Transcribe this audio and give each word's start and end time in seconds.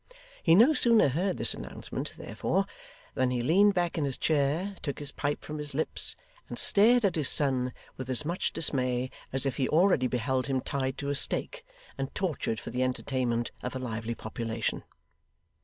He 0.41 0.55
no 0.55 0.73
sooner 0.73 1.09
heard 1.09 1.37
this 1.37 1.53
announcement, 1.53 2.13
therefore, 2.17 2.65
than 3.13 3.29
he 3.29 3.41
leaned 3.43 3.75
back 3.75 3.99
in 3.99 4.03
his 4.03 4.17
chair, 4.17 4.75
took 4.81 4.97
his 4.97 5.11
pipe 5.11 5.43
from 5.45 5.59
his 5.59 5.75
lips, 5.75 6.15
and 6.49 6.57
stared 6.57 7.05
at 7.05 7.15
his 7.15 7.29
son 7.29 7.71
with 7.97 8.09
as 8.09 8.25
much 8.25 8.51
dismay 8.51 9.11
as 9.31 9.45
if 9.45 9.57
he 9.57 9.69
already 9.69 10.07
beheld 10.07 10.47
him 10.47 10.59
tied 10.59 10.97
to 10.97 11.09
a 11.11 11.15
stake, 11.15 11.63
and 11.99 12.15
tortured 12.15 12.59
for 12.59 12.71
the 12.71 12.81
entertainment 12.81 13.51
of 13.61 13.75
a 13.75 13.79
lively 13.79 14.15
population. 14.15 14.83